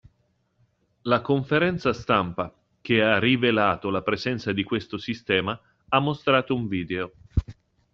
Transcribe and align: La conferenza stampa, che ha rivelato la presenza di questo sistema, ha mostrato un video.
La 1.03 1.21
conferenza 1.21 1.93
stampa, 1.93 2.51
che 2.81 3.03
ha 3.03 3.19
rivelato 3.19 3.91
la 3.91 4.01
presenza 4.01 4.51
di 4.51 4.63
questo 4.63 4.97
sistema, 4.97 5.61
ha 5.89 5.99
mostrato 5.99 6.55
un 6.55 6.67
video. 6.67 7.11